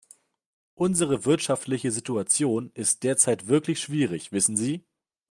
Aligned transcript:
Unsere 0.73 1.25
wirtschaftliche 1.25 1.91
Situation 1.91 2.71
ist 2.73 3.03
derzeit 3.03 3.45
wirklich 3.45 3.79
schwierig, 3.79 4.31
wissen 4.31 4.57
Sie. 4.57 4.83